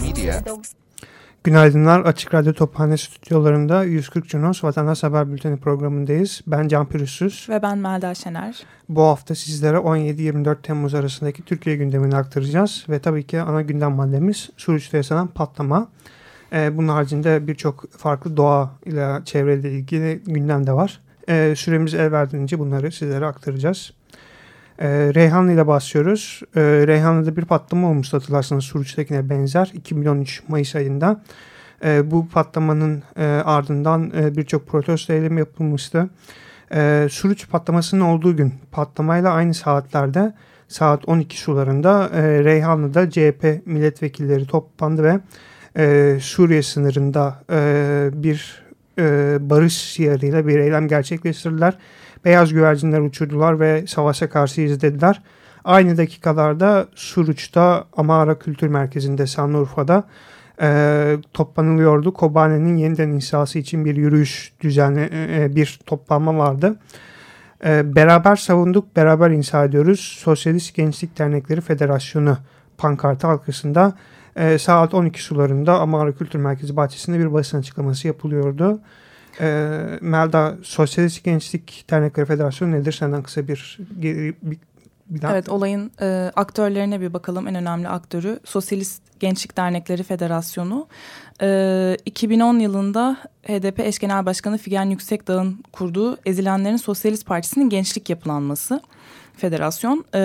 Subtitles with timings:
[0.00, 0.42] Media.
[1.44, 2.00] Günaydınlar.
[2.00, 6.40] Açık Radyo Tophane stüdyolarında 140 Cunos Vatandaş Haber Bülteni programındayız.
[6.46, 7.46] Ben Can Pürüzsüz.
[7.48, 8.62] Ve ben Melda Şener.
[8.88, 12.86] Bu hafta sizlere 17-24 Temmuz arasındaki Türkiye gündemini aktaracağız.
[12.88, 15.88] Ve tabii ki ana gündem maddemiz Suruç'ta yaşanan patlama.
[16.52, 21.00] Ee, bunun haricinde birçok farklı doğa ile çevreyle ilgili gündem de var.
[21.28, 23.92] Ee, süremiz el verdiğince bunları sizlere aktaracağız.
[24.80, 26.40] Ee, Reyhanlı ile başlıyoruz.
[26.56, 31.22] Ee, Reyhanlı'da bir patlama olmuş hatırlarsanız Suruç'takine benzer 2013 Mayıs ayında.
[31.84, 36.08] Ee, bu patlamanın e, ardından e, birçok protesto eylemi yapılmıştı.
[36.74, 40.34] Ee, Suruç patlamasının olduğu gün patlamayla aynı saatlerde
[40.68, 45.20] saat 12 sularında e, Reyhanlı'da CHP milletvekilleri toplandı ve
[45.76, 48.62] e, Suriye sınırında e, bir
[48.98, 51.78] e, barış şiarıyla bir eylem gerçekleştirdiler.
[52.28, 55.22] Beyaz güvercinler uçurdular ve savaşa karşı izlediler.
[55.64, 60.04] Aynı dakikalarda Suruç'ta Amara Kültür Merkezi'nde Sanlıurfa'da
[60.60, 62.12] e, toplanılıyordu.
[62.12, 66.76] Kobane'nin yeniden inşası için bir yürüyüş düzenli e, bir toplanma vardı.
[67.64, 70.00] E, beraber savunduk, beraber inşa ediyoruz.
[70.20, 72.38] Sosyalist Gençlik Dernekleri Federasyonu
[72.78, 73.92] pankartı arkasında
[74.36, 78.80] e, saat 12 sularında Amara Kültür Merkezi bahçesinde bir basın açıklaması yapılıyordu.
[79.40, 82.92] E, Melda, Sosyalist Gençlik Dernekleri Federasyonu nedir?
[82.92, 85.32] Senden kısa bir, bir, bir daha.
[85.32, 87.48] Evet, olayın e, aktörlerine bir bakalım.
[87.48, 90.86] En önemli aktörü Sosyalist Gençlik Dernekleri Federasyonu.
[91.42, 98.80] E, 2010 yılında HDP eş genel başkanı Figen Yüksekdağ'ın kurduğu Ezilenlerin Sosyalist Partisi'nin gençlik yapılanması
[99.38, 100.20] federasyon e,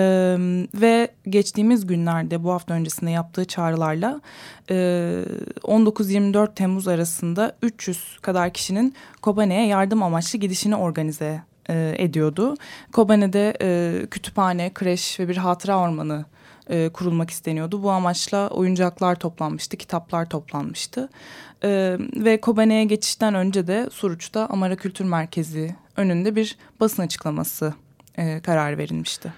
[0.74, 4.20] ve geçtiğimiz günlerde bu hafta öncesinde yaptığı çağrılarla
[4.70, 4.74] e,
[5.62, 12.54] 19-24 Temmuz arasında 300 kadar kişinin Kobane'ye yardım amaçlı gidişini organize e, ediyordu.
[12.92, 16.24] Kobane'de e, kütüphane, kreş ve bir hatıra ormanı
[16.70, 17.82] e, kurulmak isteniyordu.
[17.82, 21.08] Bu amaçla oyuncaklar toplanmıştı, kitaplar toplanmıştı.
[21.64, 27.74] E, ve Kobane'ye geçişten önce de Suruç'ta Amara Kültür Merkezi önünde bir basın açıklaması
[28.18, 29.32] e, karar verilmişti.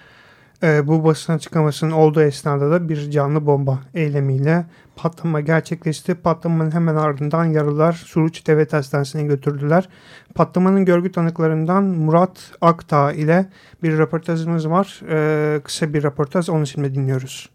[0.63, 4.65] E, bu basın açıklamasının olduğu esnada da bir canlı bomba eylemiyle
[4.95, 6.15] patlama gerçekleşti.
[6.15, 9.89] Patlamanın hemen ardından yaralılar Suruç Devlet Hastanesi'ne götürdüler.
[10.35, 13.45] Patlamanın görgü tanıklarından Murat Aktağ ile
[13.83, 15.01] bir röportajımız var.
[15.09, 17.49] E, kısa bir röportaj onu şimdi dinliyoruz.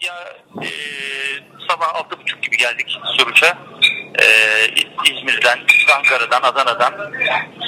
[0.00, 0.14] Ya,
[0.62, 0.68] e,
[1.68, 3.58] sabah altı buçuk gibi geldik Suruç'a.
[4.22, 4.26] E,
[5.10, 5.58] İzmir'den,
[5.96, 7.12] Ankara'dan, Adana'dan,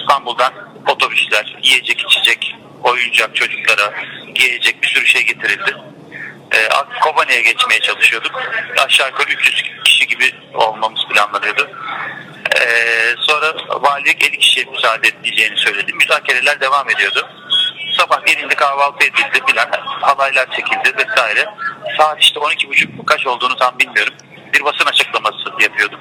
[0.00, 3.94] İstanbul'dan otobüsler, yiyecek içecek, oyuncak çocuklara
[4.34, 5.77] giyecek bir sürü şey getirildi.
[6.53, 6.69] E,
[7.00, 8.43] Kobane'ye geçmeye çalışıyorduk.
[8.87, 11.71] Aşağı yukarı 300 kişi gibi olmamız planlanıyordu.
[12.56, 12.65] E,
[13.19, 15.93] sonra valilik 50 kişiye müsaade edileceğini söyledi.
[15.93, 17.28] Müzakereler devam ediyordu.
[17.99, 19.71] Sabah birinde kahvaltı edildi filan.
[20.00, 21.47] Halaylar çekildi vesaire.
[21.99, 24.15] Saat işte 12.30 kaç olduğunu tam bilmiyorum.
[24.54, 26.00] Bir basın açıklaması yapıyorduk.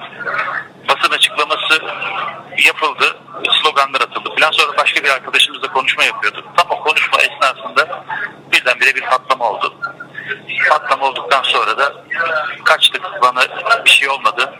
[0.94, 1.82] Basın açıklaması
[2.66, 3.16] yapıldı.
[3.62, 4.50] Sloganlar atıldı falan.
[4.50, 6.44] Sonra başka bir arkadaşımızla konuşma yapıyorduk.
[6.56, 8.04] Tam o konuşma esnasında
[8.52, 9.74] birdenbire bir patlama oldu.
[10.70, 11.92] Patlama olduktan sonra da
[12.64, 13.02] kaçtık.
[13.22, 13.40] Bana
[13.84, 14.54] bir şey olmadı.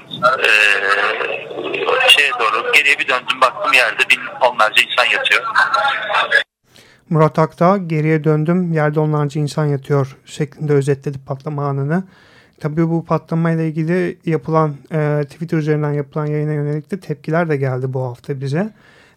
[0.44, 5.42] Ee, şeye doğru geriye bir döndüm baktım yerde bin onlarca insan yatıyor.
[7.10, 12.04] Murat Akta geriye döndüm yerde onlarca insan yatıyor şeklinde özetledi patlama anını.
[12.64, 17.92] Tabii bu patlamayla ilgili yapılan e, Twitter üzerinden yapılan yayına yönelik de tepkiler de geldi
[17.92, 18.70] bu hafta bize.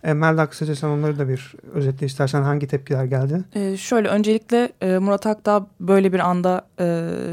[0.04, 3.44] E, Melda kısaca sen onları da bir özetle istersen hangi tepkiler geldi?
[3.56, 6.86] E, şöyle öncelikle e, Murat Akdağ böyle bir anda e,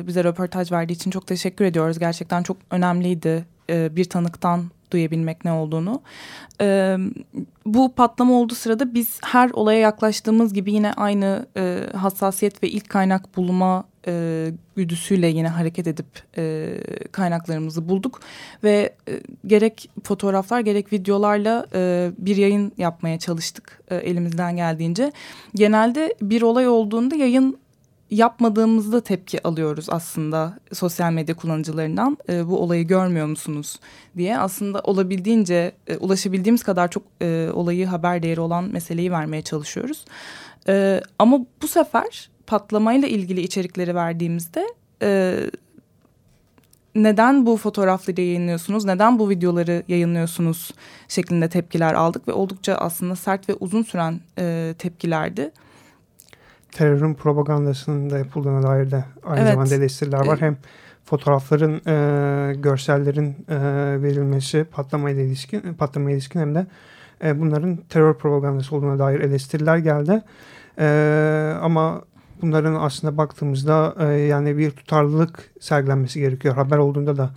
[0.06, 1.98] bize röportaj verdiği için çok teşekkür ediyoruz.
[1.98, 6.02] Gerçekten çok önemliydi e, bir tanıktan duyabilmek ne olduğunu.
[6.60, 6.96] E,
[7.66, 12.88] bu patlama olduğu sırada biz her olaya yaklaştığımız gibi yine aynı e, hassasiyet ve ilk
[12.88, 16.06] kaynak bulma e, güdüsüyle yine hareket edip
[16.36, 16.74] e,
[17.12, 18.20] kaynaklarımızı bulduk
[18.64, 25.12] ve e, gerek fotoğraflar gerek videolarla e, bir yayın yapmaya çalıştık e, elimizden geldiğince.
[25.54, 27.58] Genelde bir olay olduğunda yayın
[28.10, 32.18] yapmadığımızda tepki alıyoruz aslında sosyal medya kullanıcılarından.
[32.28, 33.80] E, bu olayı görmüyor musunuz
[34.16, 34.38] diye.
[34.38, 40.04] Aslında olabildiğince e, ulaşabildiğimiz kadar çok e, olayı haber değeri olan meseleyi vermeye çalışıyoruz.
[40.68, 44.66] E, ama bu sefer patlamayla ilgili içerikleri verdiğimizde
[45.02, 45.36] e,
[46.94, 50.70] neden bu fotoğrafları yayınlıyorsunuz, neden bu videoları yayınlıyorsunuz
[51.08, 55.50] şeklinde tepkiler aldık ve oldukça aslında sert ve uzun süren e, tepkilerdi.
[56.72, 59.52] Terörün propagandasının da yapıldığına dair de aynı evet.
[59.52, 60.40] zamanda eleştiriler var.
[60.40, 60.56] Hem
[61.04, 63.56] fotoğrafların, e, görsellerin e,
[64.02, 66.66] verilmesi patlamaya ilişkin, patlamaya ilişkin hem de
[67.24, 70.22] e, bunların terör propagandası olduğuna dair eleştiriler geldi.
[70.78, 70.86] E,
[71.62, 72.02] ama
[72.44, 76.54] bunların aslında baktığımızda e, yani bir tutarlılık sergilenmesi gerekiyor.
[76.54, 77.30] Haber olduğunda da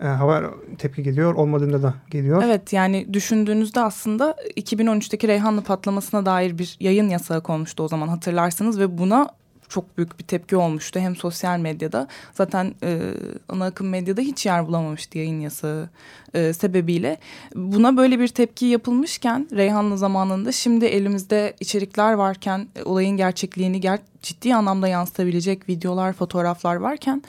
[0.00, 0.44] e, haber
[0.78, 2.42] tepki geliyor, olmadığında da geliyor.
[2.46, 8.80] Evet yani düşündüğünüzde aslında 2013'teki Reyhanlı patlamasına dair bir yayın yasağı konmuştu o zaman hatırlarsınız
[8.80, 9.28] ve buna
[9.74, 11.00] çok büyük bir tepki olmuştu.
[11.00, 13.00] Hem sosyal medyada zaten e,
[13.48, 15.88] ana akım medyada hiç yer bulamamıştı yayın yasağı
[16.34, 17.18] e, sebebiyle.
[17.54, 23.98] Buna böyle bir tepki yapılmışken Reyhanlı zamanında şimdi elimizde içerikler varken e, olayın gerçekliğini ger
[24.22, 27.22] ciddi anlamda yansıtabilecek videolar, fotoğraflar varken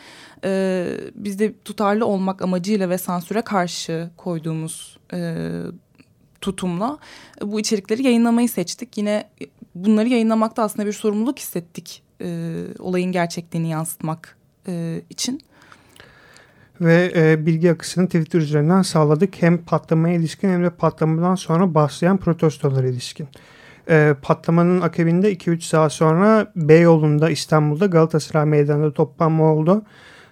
[0.44, 5.36] e, biz tutarlı olmak amacıyla ve sansüre karşı koyduğumuz e,
[6.42, 6.98] tutumla
[7.42, 8.98] bu içerikleri yayınlamayı seçtik.
[8.98, 9.30] Yine
[9.76, 12.28] bunları yayınlamakta aslında bir sorumluluk hissettik e,
[12.80, 15.42] olayın gerçekliğini yansıtmak e, için.
[16.82, 19.42] Ve e, bilgi akışını Twitter üzerinden sağladık.
[19.42, 23.28] Hem patlamaya ilişkin hem de patlamadan sonra başlayan protestolara ilişkin.
[23.90, 29.84] E, patlamanın akabinde 2-3 saat sonra Beyoğlu'nda İstanbul'da Galatasaray Meydanı'nda toplanma oldu.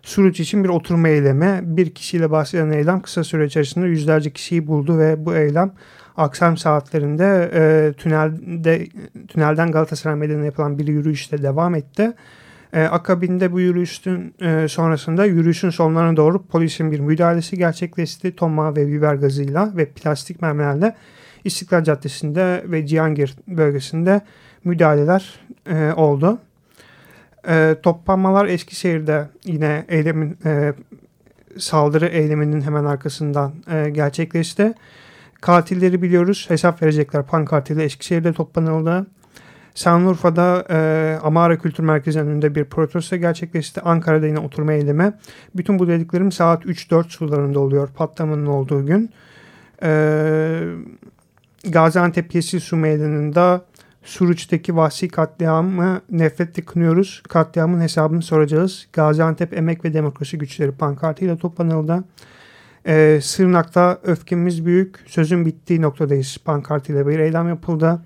[0.02, 1.60] Suruç için bir oturma eylemi.
[1.64, 5.72] Bir kişiyle başlayan eylem kısa süre içerisinde yüzlerce kişiyi buldu ve bu eylem
[6.18, 8.88] akşam saatlerinde e, tünelde
[9.28, 12.14] tünelden Galatasaray Meydanı'na yapılan bir yürüyüşte devam etti.
[12.74, 18.36] E, akabinde bu yürüyüşün e, sonrasında yürüyüşün sonlarına doğru polisin bir müdahalesi gerçekleşti.
[18.36, 20.96] Toma ve biber gazıyla ve plastik mermilerle
[21.44, 24.22] İstiklal Caddesi'nde ve Cihangir bölgesinde
[24.64, 25.40] müdahaleler
[25.70, 26.40] e, oldu.
[27.48, 30.74] E, toplanmalar Eskişehir'de yine eylemin e,
[31.58, 34.74] saldırı eyleminin hemen arkasından e, gerçekleşti.
[35.44, 36.46] Katilleri biliyoruz.
[36.50, 39.08] Hesap verecekler pankartıyla Eskişehir'de toplanıldı.
[39.76, 43.82] Şanlıurfa'da e, Amara Kültür Merkezi'nin önünde bir protesto gerçekleşti.
[43.82, 45.14] Ankara'da yine oturma eylemi.
[45.56, 49.10] Bütün bu dediklerim saat 3-4 sularında oluyor patlamanın olduğu gün.
[49.84, 50.64] E,
[51.68, 53.66] Gaziantep Yeşil Su Meydanı'nda
[54.04, 57.24] Suruç'taki vahşi katliamı nefretle kınıyoruz.
[57.30, 58.88] Katliamın hesabını soracağız.
[58.94, 62.04] Gaziantep Emek ve Demokrasi Güçleri pankartıyla toplanıldı.
[62.88, 68.02] Ee, Sırnak'ta öfkemiz büyük, sözün bittiği noktadayız pankartıyla bir eylem yapıldı.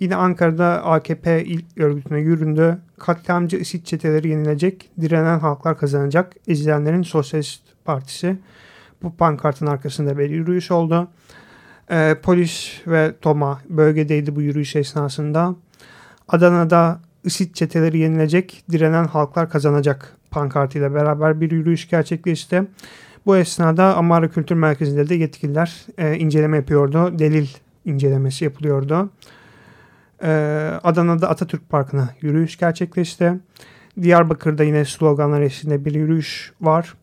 [0.00, 2.78] Yine Ankara'da AKP ilk örgütüne yüründü.
[2.98, 6.32] Katliamcı IŞİD çeteleri yenilecek, direnen halklar kazanacak.
[6.46, 8.36] İzleyenlerin Sosyalist Partisi
[9.02, 11.08] bu pankartın arkasında bir yürüyüş oldu.
[11.90, 15.54] Ee, polis ve TOMA bölgedeydi bu yürüyüş esnasında.
[16.28, 22.62] Adana'da IŞİD çeteleri yenilecek, direnen halklar kazanacak pankartıyla beraber bir yürüyüş gerçekleşti.
[23.26, 27.18] Bu esnada Amara Kültür Merkezi'nde de yetkililer e, inceleme yapıyordu.
[27.18, 27.48] Delil
[27.84, 29.10] incelemesi yapılıyordu.
[30.22, 30.28] E,
[30.84, 33.32] Adana'da Atatürk Parkı'na yürüyüş gerçekleşti.
[34.02, 36.94] Diyarbakır'da yine sloganlar eşliğinde bir yürüyüş var.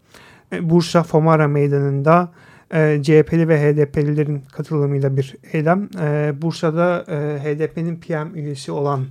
[0.54, 2.32] E, Bursa Fomara Meydanı'nda
[2.74, 5.90] e, CHP'li ve HDP'lilerin katılımıyla bir eylem.
[6.02, 9.06] E, Bursa'da e, HDP'nin PM üyesi olan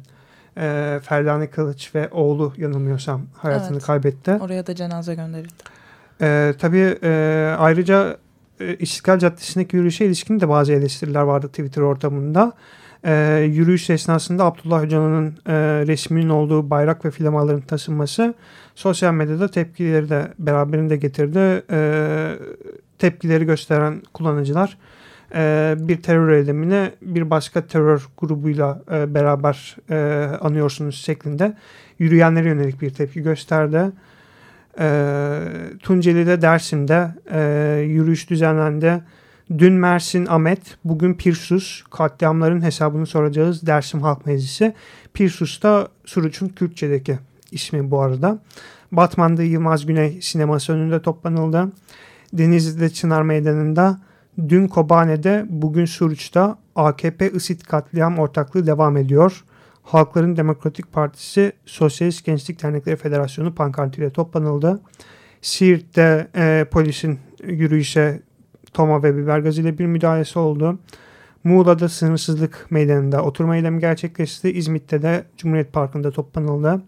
[0.57, 4.31] e, Ferdane Kılıç ve oğlu yanılmıyorsam hayatını evet, kaybetti.
[4.31, 5.76] Oraya da cenaze gönderildi.
[6.21, 8.17] E, tabii e, ayrıca
[8.61, 12.53] e, İstiklal Caddesi'ndeki yürüyüşe ilişkin de bazı eleştiriler vardı Twitter ortamında.
[13.05, 15.53] E, yürüyüş esnasında Abdullah Öcalan'ın e,
[15.87, 18.35] resminin olduğu bayrak ve flamaların taşınması
[18.75, 21.63] sosyal medyada tepkileri de beraberinde getirdi.
[21.71, 22.33] E,
[22.99, 24.79] tepkileri gösteren kullanıcılar
[25.35, 29.97] e, bir terör eylemine bir başka terör grubuyla e, beraber e,
[30.41, 31.57] anıyorsunuz şeklinde
[31.99, 33.93] yürüyenlere yönelik bir tepki gösterdi.
[34.81, 35.41] E,
[35.83, 37.41] Tunceli'de Dersim'de e,
[37.81, 39.03] yürüyüş düzenlendi.
[39.59, 44.75] Dün Mersin Amet, bugün Pirsus katliamların hesabını soracağız Dersim Halk Meclisi.
[45.15, 47.19] Pirsus da Suruç'un Kürtçedeki
[47.53, 48.39] ismi bu arada.
[48.93, 51.73] Batman'da Yılmaz Güney sineması önünde toplanıldı.
[52.33, 54.01] Denizli'de Çınar Meydanı'nda,
[54.49, 59.45] dün Kobane'de, bugün Suruç'ta AKP ISİD katliam ortaklığı devam ediyor.
[59.87, 64.81] Halkların Demokratik Partisi Sosyalist Gençlik Dernekleri Federasyonu pankartıyla toplanıldı.
[65.43, 68.23] Siirt'te e, polisin yürüyüşe
[68.73, 70.79] toma ve biber gazıyla bir müdahalesi oldu.
[71.45, 74.53] Muğla'da sınırsızlık meydanında oturma eylemi gerçekleşti.
[74.53, 76.83] İzmit'te de Cumhuriyet Parkı'nda toplanıldı.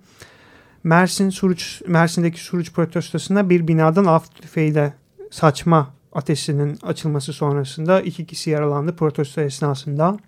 [0.84, 4.94] Mersin Suruç Mersin'deki Suruç protestosunda bir binadan af tüfeğiyle
[5.30, 10.18] saçma ateşinin açılması sonrasında iki kişi yaralandı protesto esnasında.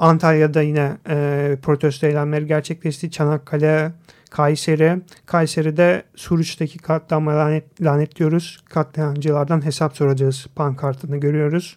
[0.00, 3.10] Antalya'da yine e, protesto eylemleri gerçekleşti.
[3.10, 3.92] Çanakkale,
[4.30, 4.98] Kayseri.
[5.26, 8.64] Kayseri'de Suruç'taki katliamı lanet, lanetliyoruz.
[8.68, 11.76] Katliamcılardan hesap soracağız pankartını görüyoruz.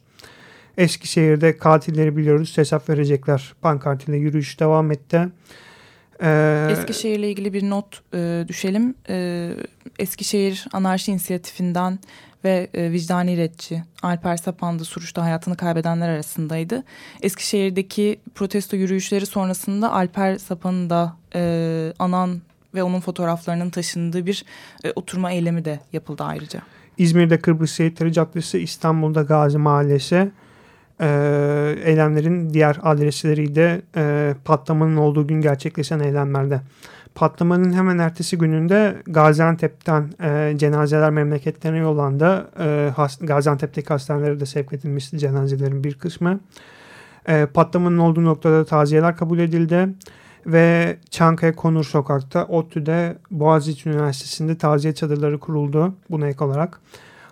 [0.78, 2.58] Eskişehir'de katilleri biliyoruz.
[2.58, 3.54] Hesap verecekler.
[3.62, 5.28] Pankartıyla yürüyüş devam etti.
[6.22, 8.96] Ee, Eskişehir'le ilgili bir not e, düşelim.
[9.10, 9.50] E,
[10.00, 12.00] Eskişehir Anarşi İnisiyatifinden
[12.44, 16.84] ve e, vicdani retçi Alper Sapan da Suruç'ta hayatını kaybedenler arasındaydı.
[17.22, 22.42] Eskişehir'deki protesto yürüyüşleri sonrasında Alper Sapan'ın da e, anan
[22.76, 24.46] ve onun fotoğraflarının taşındığı bir
[24.84, 26.62] e, oturma eylemi de yapıldı ayrıca.
[26.98, 30.32] İzmir'de Kıbrıs Seyitleri Caddesi, İstanbul'da Gazi Mahallesi,
[31.02, 31.08] e,
[31.84, 36.62] eylemlerin diğer adresleriydi e, patlamanın olduğu gün gerçekleşen eylemlerde.
[37.16, 42.50] Patlamanın hemen ertesi gününde Gaziantep'ten e, cenazeler memleketlerine yollandı.
[42.60, 46.40] E, has, Gaziantep'teki hastanelere de sevk edilmişti cenazelerin bir kısmı.
[47.28, 49.90] E, patlamanın olduğu noktada taziyeler kabul edildi.
[50.46, 56.80] Ve Çankaya Konur Sokak'ta, ODTÜ'de, Boğaziçi Üniversitesi'nde taziye çadırları kuruldu buna ek olarak.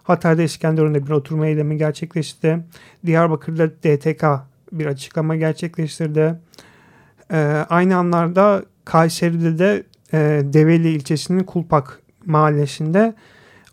[0.04, 2.60] Hatay'da İskenderun'da bir oturma eylemi gerçekleşti.
[3.06, 4.26] Diyarbakır'da DTK
[4.72, 6.40] bir açıklama gerçekleştirdi.
[7.32, 9.84] Ee, aynı anlarda Kayseri'de de
[10.14, 10.18] e,
[10.54, 13.14] Develi ilçesinin Kulpak mahallesinde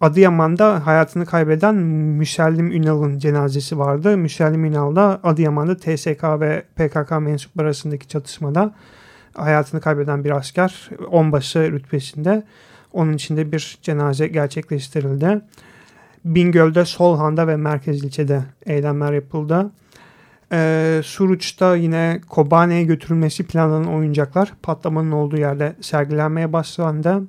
[0.01, 4.17] Adıyaman'da hayatını kaybeden Müsellim Ünal'ın cenazesi vardı.
[4.17, 8.75] Müsellim Ünal da Adıyaman'da TSK ve PKK mensupları arasındaki çatışmada
[9.35, 12.43] hayatını kaybeden bir asker onbaşı rütbesinde.
[12.93, 15.41] Onun içinde bir cenaze gerçekleştirildi.
[16.25, 19.71] Bingöl'de, Solhan'da ve Merkez ilçede eylemler yapıldı.
[20.53, 27.23] Ee, Suruç'ta yine Kobane'ye götürülmesi planlanan oyuncaklar patlamanın olduğu yerde sergilenmeye başlandı.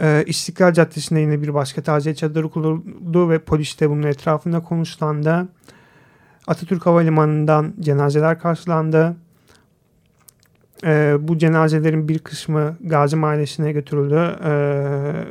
[0.00, 5.48] Ee, İstiklal Caddesi'nde yine bir başka taziye çadırı kuruldu ve polis de bunun etrafında konuşlandı.
[6.46, 9.16] Atatürk Havalimanı'ndan cenazeler karşılandı.
[10.84, 14.38] Ee, bu cenazelerin bir kısmı Gazi Mahallesi'ne götürüldü.
[14.44, 15.24] Ee,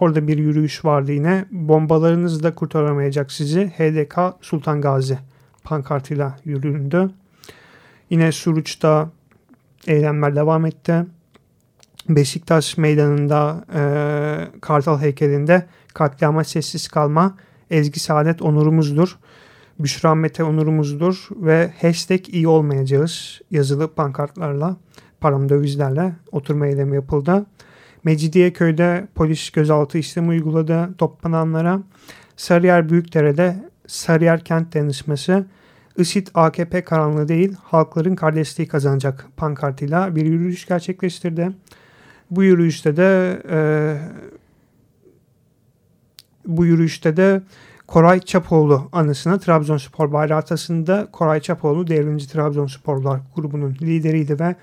[0.00, 1.44] orada bir yürüyüş vardı yine.
[1.50, 3.66] Bombalarınız da kurtaramayacak sizi.
[3.66, 5.18] HDK Sultan Gazi
[5.66, 7.10] pankartıyla yüründü.
[8.10, 9.10] Yine Suruç'ta
[9.86, 11.06] eylemler devam etti.
[12.08, 13.80] Beşiktaş meydanında e,
[14.60, 17.36] Kartal heykelinde katliama sessiz kalma
[17.70, 19.18] Ezgi Saadet onurumuzdur.
[19.78, 24.76] Büşra Mete onurumuzdur ve hashtag iyi olmayacağız yazılı pankartlarla
[25.20, 27.46] param dövizlerle oturma eylemi yapıldı.
[28.04, 31.82] Mecidiyeköy'de polis gözaltı işlemi uyguladı toplananlara.
[32.36, 33.56] Sarıyer Büyükdere'de
[33.86, 35.46] Sarıyer Kent Dayanışması
[35.98, 41.50] IŞİD AKP karanlığı değil halkların kardeşliği kazanacak pankartıyla bir yürüyüş gerçekleştirdi.
[42.30, 43.58] Bu yürüyüşte de e,
[46.46, 47.42] bu yürüyüşte de
[47.86, 54.54] Koray Çapoğlu anısına Trabzonspor bayrağı atasında Koray Çapoğlu devrimci Trabzonsporlar grubunun lideriydi ve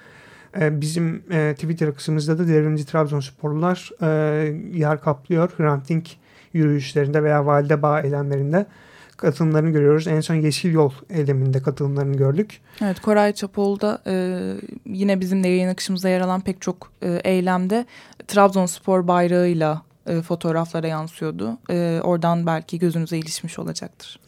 [0.60, 4.08] e, bizim e, Twitter kısmımızda da devrimci Trabzonsporlular e,
[4.74, 5.52] yer kaplıyor.
[5.60, 6.06] Ranting
[6.54, 8.66] yürüyüşlerinde veya valide bağ eylemlerinde
[9.24, 10.08] katılımlarını görüyoruz.
[10.08, 12.62] En son Yeşil Yol eyleminde katılımlarını gördük.
[12.82, 14.14] Evet Koray Çapoğlu'da e,
[14.86, 17.86] yine bizim de yayın akışımızda yer alan pek çok e, eylemde
[18.28, 21.58] Trabzonspor bayrağıyla e, fotoğraflara yansıyordu.
[21.70, 24.20] E, oradan belki gözünüze ilişmiş olacaktır.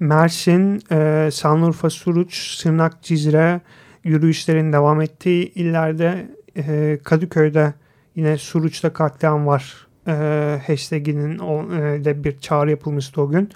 [0.00, 3.60] Mersin, e, Sanlurfa, Suruç, Sırnak, Cizre
[4.04, 7.74] yürüyüşlerin devam ettiği illerde e, Kadıköy'de
[8.16, 9.86] yine Suruç'ta katliam var.
[10.06, 13.50] E, hashtaginin e, de bir çağrı yapılmıştı o gün.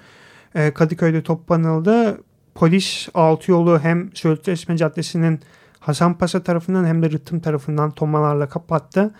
[0.57, 2.21] E, Kadıköy'de toplanıldı.
[2.55, 5.39] Polis altı yolu hem Sözleşme Caddesi'nin
[5.79, 9.13] Hasanpaşa tarafından hem de Rıhtım tarafından tomalarla kapattı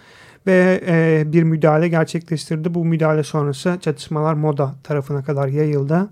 [0.47, 2.73] ve e, bir müdahale gerçekleştirdi.
[2.73, 6.09] Bu müdahale sonrası çatışmalar Moda tarafına kadar yayıldı.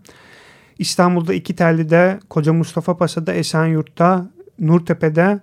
[0.79, 4.29] İstanbul'da iki tellide, Koca Mustafa Paşa'da, Esenyurt'ta,
[4.60, 5.39] Nurtepe'de,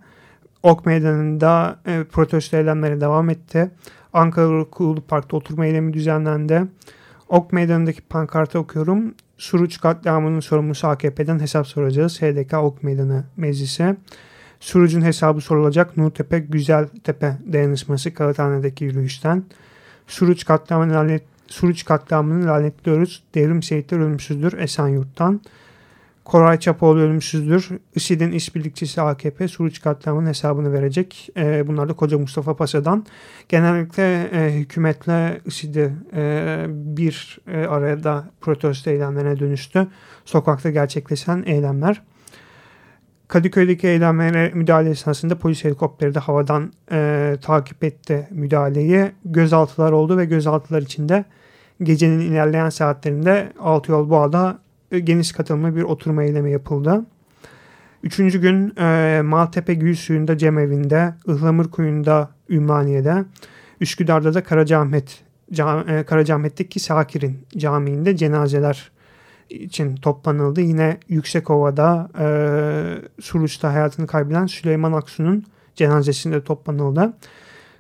[0.62, 3.70] Ok Meydanı'nda e, protesto eylemleri devam etti.
[4.12, 6.62] Ankara Kulu Park'ta oturma eylemi düzenlendi.
[7.28, 9.14] Ok Meydanı'ndaki pankartı okuyorum.
[9.42, 12.22] Suruç katliamının sorumlusu AKP'den hesap soracağız.
[12.22, 13.96] HDK Ok Meydanı Meclisi.
[14.61, 19.44] Suruc'un hesabı sorulacak Nurtepe Güzeltepe dayanışması Kağıthane'deki yürüyüşten.
[20.06, 23.22] Suruç katliamını, lanet, Suruç katliamını lanetliyoruz.
[23.34, 25.40] Devrim şehitler ölümsüzdür Esenyurt'tan.
[26.25, 27.69] Koray Çapoğlu ölümsüzdür.
[27.95, 31.29] IŞİD'in işbirlikçisi AKP Suruç katliamının hesabını verecek.
[31.37, 33.07] E, bunlar da Koca Mustafa Paşa'dan.
[33.49, 39.87] Genellikle e, hükümetle IŞİD'i e, bir e, arada protesto eylemlerine dönüştü.
[40.25, 42.02] Sokakta gerçekleşen eylemler.
[43.29, 49.12] Kadıköy'deki eylemlere müdahale esnasında polis helikopteri de havadan e, takip etti müdahaleyi.
[49.25, 51.25] Gözaltılar oldu ve gözaltılar içinde
[51.83, 54.59] gecenin ilerleyen saatlerinde Altıyol Boğa'da
[54.99, 57.04] geniş katılımlı bir oturma eylemi yapıldı.
[58.02, 63.25] Üçüncü gün e, Maltepe Gül Suyu'nda Cemevinde, Ihlamur Kuyu'nda Ümraniye'de,
[63.80, 65.20] Üsküdar'da da Karacaahmet,
[65.52, 68.90] Cam, e, Karacaahmet'teki Sakir'in camiinde cenazeler
[69.50, 70.61] için toplanıldı.
[70.61, 72.26] Yine Yüksekova'da e,
[73.20, 75.44] Suruç'ta hayatını kaybeden Süleyman Aksu'nun
[75.75, 77.12] cenazesinde toplanıldı.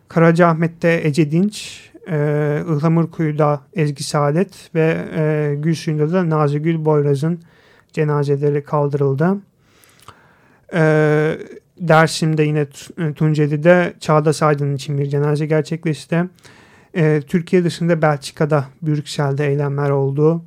[0.08, 7.40] Karacaahmet'te Ece Dinç, e, Ihlamurkuyu'da Ezgi Saadet ve e, Gülsü'nde de Nazigül Boyraz'ın
[7.92, 9.36] cenazeleri kaldırıldı.
[10.74, 11.38] E,
[11.80, 12.66] Dersim'de yine
[12.98, 16.24] e, Tunceli'de Çağdaş Aydın için bir cenaze gerçekleşti.
[16.94, 20.42] E, Türkiye dışında Belçika'da, Brüksel'de eylemler oldu.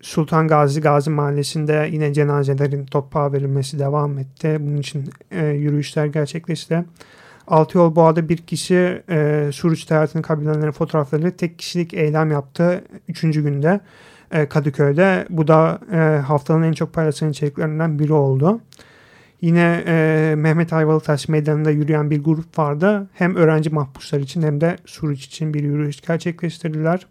[0.00, 4.56] Sultan Gazi Gazi Mahallesi'nde yine cenazelerin toprağa verilmesi devam etti.
[4.60, 6.84] Bunun için e, yürüyüşler gerçekleşti.
[7.46, 12.84] Altıyol Boğa'da bir kişi e, Suruç hayatını kabilelerinin fotoğraflarıyla tek kişilik eylem yaptı.
[13.08, 13.80] Üçüncü günde
[14.30, 15.26] e, Kadıköy'de.
[15.30, 18.60] Bu da e, haftanın en çok paylaşılan içeriklerinden biri oldu.
[19.40, 23.08] Yine e, Mehmet Ayvalıtaş meydanında yürüyen bir grup vardı.
[23.14, 27.06] Hem öğrenci mahpuslar için hem de Suruç için bir yürüyüş gerçekleştirdiler.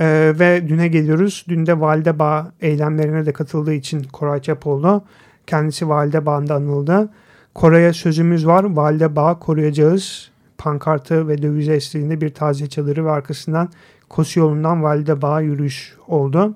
[0.00, 1.44] Ee, ve düne geliyoruz.
[1.48, 5.04] Dün de Validebağ eylemlerine de katıldığı için Koray Çapoğlu
[5.46, 7.08] kendisi Validebağ'ında anıldı.
[7.54, 8.64] Koray'a sözümüz var.
[8.64, 10.30] Validebağ koruyacağız.
[10.58, 13.68] Pankartı ve döviz eşliğinde bir taze çadırı ve arkasından
[14.08, 16.54] Kosu yolundan Validebağ'a yürüyüş oldu.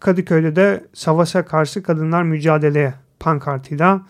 [0.00, 4.02] Kadıköy'de de Savaş'a karşı kadınlar mücadeleye pankartıyla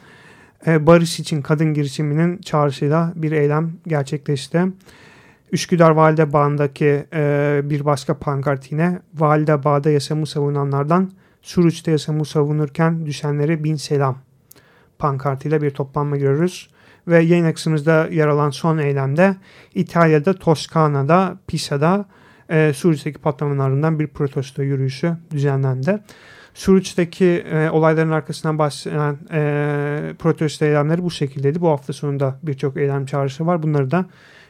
[0.66, 4.62] e, barış için kadın girişiminin çağrısıyla bir eylem gerçekleşti.
[5.52, 11.10] Üsküdar Valide Bağı'ndaki e, bir başka pankart yine Valide Bağ'da yaşamı savunanlardan
[11.42, 14.16] Suruç'ta yaşamı savunurken düşenlere bin selam
[15.02, 16.68] pankartıyla bir toplanma görürüz.
[17.08, 19.36] Ve yayın akışımızda yer alan son eylemde
[19.74, 22.04] İtalya'da Toskana'da Pisa'da
[22.50, 25.98] e, Suruç'taki patlamaların ardından bir protesto yürüyüşü düzenlendi.
[26.54, 31.60] Suruç'taki e, olayların arkasından başlayan e, protesto eylemleri bu şekildeydi.
[31.60, 33.62] Bu hafta sonunda birçok eylem çağrısı var.
[33.62, 34.06] Bunları da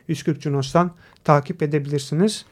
[0.08, 0.90] 140 Cunos'tan
[1.24, 2.44] takip edebilirsiniz.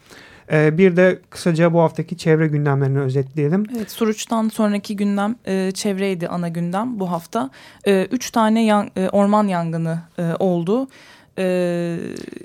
[0.51, 3.65] Ee, bir de kısaca bu haftaki çevre gündemlerini özetleyelim.
[3.77, 7.49] Evet, Suruç'tan sonraki gündem e, çevreydi ana gündem bu hafta.
[7.87, 10.87] E, üç tane yan, e, orman yangını e, oldu.
[11.37, 11.43] E,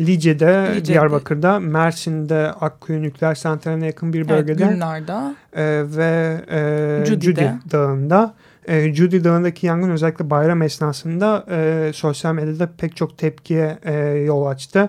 [0.00, 4.64] Lice'de, Lice'de, Diyarbakır'da, Mersin'de Akkuyu Nükleer Santrali'ne yakın bir bölgede.
[4.64, 5.34] Evet, Günlar'da.
[5.56, 8.34] E, ve e, Judy Dağı'nda.
[8.68, 14.46] E, Judy Dağı'ndaki yangın özellikle bayram esnasında e, sosyal medyada pek çok tepkiye e, yol
[14.46, 14.88] açtı.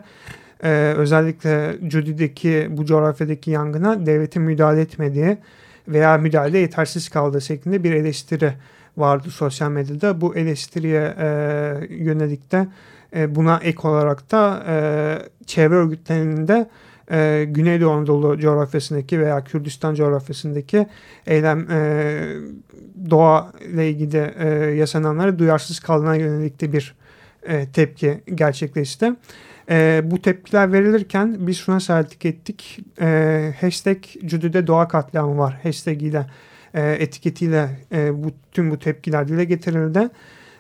[0.64, 5.38] E, özellikle Judy'deki bu coğrafyadaki yangına devletin müdahale etmediği
[5.88, 8.54] veya müdahale yetersiz kaldığı şeklinde bir eleştiri
[8.98, 10.22] vardı sosyal medyada.
[10.22, 11.28] Bu eleştiriye e,
[11.90, 12.68] yönelik de
[13.16, 14.76] e, buna ek olarak da e,
[15.46, 16.70] çevre örgütlerinin de
[17.12, 20.88] e, Güneydoğu Anadolu coğrafyasındaki veya Kürdistan coğrafyasındaki
[21.28, 22.24] eylem e,
[23.10, 26.96] doğa ile ilgili e, yaşananlara duyarsız kaldığına yönelik de bir
[27.44, 29.14] e, tepki gerçekleşti.
[29.70, 32.80] E, bu tepkiler verilirken biz şuna şahitlik ettik.
[33.02, 35.60] E, hashtag Cüdü'de doğa katliamı var.
[35.64, 36.26] Hashtag ile
[36.74, 40.10] e, etiketiyle e, bu, tüm bu tepkiler dile getirildi.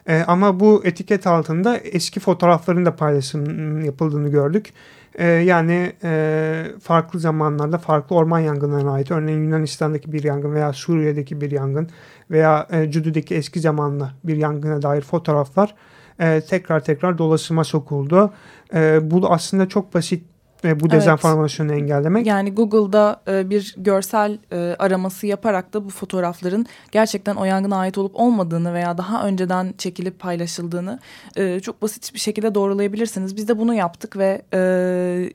[0.08, 4.74] E, ama bu etiket altında eski fotoğrafların da paylaşım yapıldığını gördük.
[5.15, 11.41] E, yani e, farklı zamanlarda farklı orman yangınlarına ait örneğin Yunanistan'daki bir yangın veya Suriye'deki
[11.41, 11.89] bir yangın
[12.32, 15.76] veya e, Cüdü'deki eski zamanlı bir yangına dair fotoğraflar
[16.19, 18.34] e, tekrar tekrar dolaşıma sokuldu.
[18.73, 20.23] E, bu aslında çok basit
[20.63, 21.82] ve bu dezenformasyonu evet.
[21.82, 22.27] engellemek.
[22.27, 27.97] Yani Google'da e, bir görsel e, araması yaparak da bu fotoğrafların gerçekten o yangına ait
[27.97, 30.99] olup olmadığını veya daha önceden çekilip paylaşıldığını
[31.36, 33.36] e, çok basit bir şekilde doğrulayabilirsiniz.
[33.36, 34.60] Biz de bunu yaptık ve e,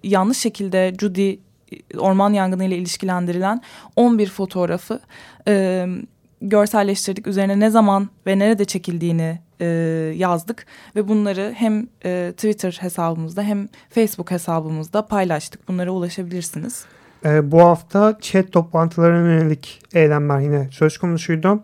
[0.02, 1.36] yanlış şekilde Judy
[1.98, 3.60] orman yangını ile ilişkilendirilen
[3.96, 5.00] 11 fotoğrafı
[5.48, 5.86] e,
[6.42, 7.26] görselleştirdik.
[7.26, 9.66] Üzerine ne zaman ve nerede çekildiğini e,
[10.16, 15.68] yazdık ve bunları hem e, Twitter hesabımızda hem Facebook hesabımızda paylaştık.
[15.68, 16.84] Bunlara ulaşabilirsiniz.
[17.24, 21.62] E, bu hafta chat toplantılarına yönelik eylemler yine söz konusuydu.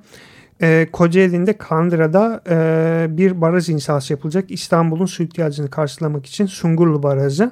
[0.62, 4.50] E, Kocaeli'nde Kandıra'da e, bir baraj inşası yapılacak.
[4.50, 7.50] İstanbul'un su ihtiyacını karşılamak için Sungurlu Barajı.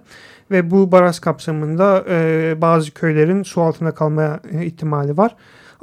[0.51, 5.37] Ve bu baraj kapsamında e, bazı köylerin su altında kalmaya ihtimali var.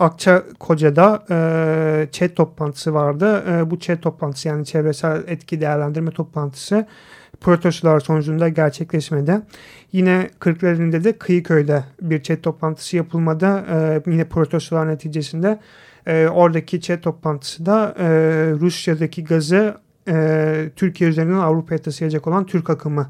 [0.03, 3.43] Akçakoca'da e, chat toplantısı vardı.
[3.49, 6.87] E, bu chat toplantısı yani çevresel etki değerlendirme toplantısı
[7.41, 9.41] protestolar sonucunda gerçekleşmedi.
[9.91, 13.65] Yine Kırklareli'nde de Kıyıköy'de bir chat toplantısı yapılmadı.
[13.71, 15.59] E, yine protestolar neticesinde
[16.07, 18.05] E, oradaki chat toplantısı da e,
[18.59, 23.09] Rusya'daki gazı e, Türkiye üzerinden Avrupa'ya taşıyacak olan Türk akımı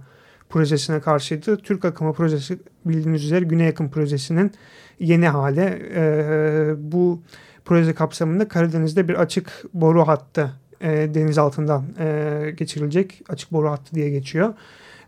[0.54, 1.58] projesine karşıydı.
[1.58, 4.52] Türk akımı projesi bildiğiniz üzere Güney Yakın projesinin
[5.00, 5.90] yeni hali.
[5.96, 7.22] E, bu
[7.66, 13.22] proje kapsamında Karadeniz'de bir açık boru hattı e, deniz altından e, geçirilecek.
[13.30, 14.54] Açık boru hattı diye geçiyor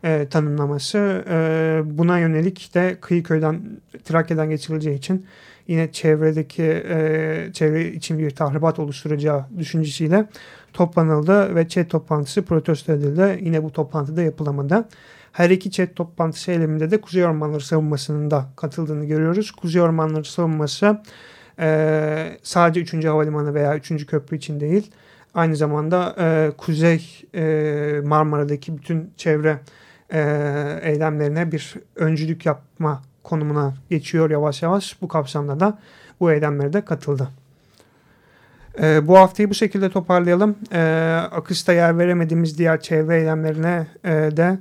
[0.06, 1.26] e, tanımlaması.
[1.30, 3.62] E, buna yönelik de Kıyıköy'den,
[4.04, 5.26] Trakya'dan geçirileceği için
[5.68, 10.26] yine çevredeki e, çevre için bir tahribat oluşturacağı düşüncesiyle
[10.74, 13.40] toplanıldı ve chat toplantısı protesto edildi.
[13.42, 14.86] Yine bu toplantıda yapılamadı.
[15.36, 19.52] Her iki chat toplantısı eyleminde de Kuzey Ormanları Savunması'nın da katıldığını görüyoruz.
[19.52, 21.02] Kuzey Ormanları Savunması
[21.60, 23.06] e, sadece 3.
[23.06, 24.06] Havalimanı veya 3.
[24.06, 24.92] Köprü için değil,
[25.34, 29.60] aynı zamanda e, Kuzey e, Marmara'daki bütün çevre
[30.14, 30.20] e,
[30.82, 35.02] eylemlerine bir öncülük yapma konumuna geçiyor yavaş yavaş.
[35.02, 35.80] Bu kapsamda da
[36.20, 37.30] bu eylemlere de katıldı.
[38.82, 40.56] E, bu haftayı bu şekilde toparlayalım.
[40.72, 40.82] E,
[41.32, 44.58] akışta yer veremediğimiz diğer çevre eylemlerine e, de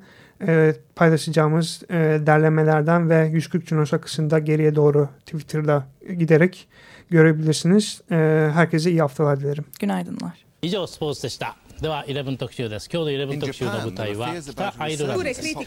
[0.48, 6.68] e, paylaşacağımız e, derlemelerden ve 140 Cunos akışında geriye doğru Twitter'da giderek
[7.10, 8.02] görebilirsiniz.
[8.12, 8.16] E,
[8.54, 9.66] herkese iyi haftalar dilerim.
[9.80, 10.50] Günaydınlar.
[10.62, 15.66] 以上スポーツでした では11特集です今日の11特集の舞台は北アイルランドですイギ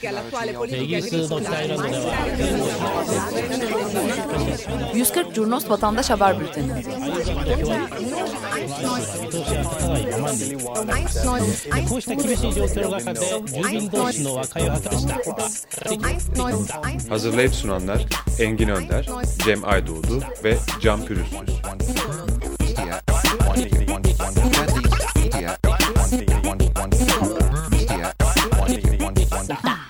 [0.97, 2.13] リスの北アイルランドでは
[4.93, 6.69] 140 Curnos Vatandaş Haber Bülteni
[11.89, 15.15] こうした厳しい状況の中で住民同士の和解を図りました
[17.09, 18.07] Hazırlayıp sunanlar
[18.39, 19.07] Engin Önder,
[19.45, 21.39] Cem Aydoğdu ve Can Pürüzsüz.